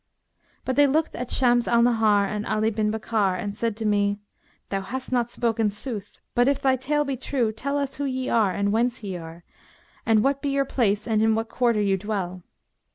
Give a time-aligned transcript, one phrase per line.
[0.65, 4.17] But they looked at Shams al Nahar and Ali bin Bakkar and said to me,
[4.69, 8.27] 'Thou hast not spoken sooth but, if thy tale be true, tell us who ye
[8.27, 9.43] are and whence ye are;
[10.03, 12.41] and what be your place and in what quarter you dwell.'